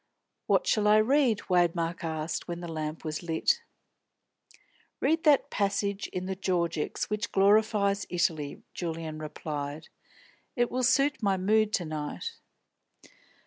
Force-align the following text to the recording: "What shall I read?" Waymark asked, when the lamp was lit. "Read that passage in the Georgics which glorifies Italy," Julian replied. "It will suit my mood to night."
"What 0.47 0.65
shall 0.65 0.87
I 0.87 0.97
read?" 0.97 1.41
Waymark 1.47 2.03
asked, 2.03 2.47
when 2.47 2.59
the 2.59 2.67
lamp 2.67 3.05
was 3.05 3.21
lit. 3.21 3.61
"Read 4.99 5.23
that 5.25 5.51
passage 5.51 6.07
in 6.07 6.25
the 6.25 6.35
Georgics 6.35 7.11
which 7.11 7.31
glorifies 7.31 8.07
Italy," 8.09 8.63
Julian 8.73 9.19
replied. 9.19 9.89
"It 10.55 10.71
will 10.71 10.81
suit 10.81 11.21
my 11.21 11.37
mood 11.37 11.71
to 11.73 11.85
night." 11.85 12.31